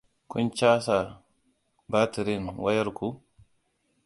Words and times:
Kun 0.31 0.47
caja 0.57 0.97
batirin 1.91 2.45
wayar 2.63 2.89
ku? 2.97 3.07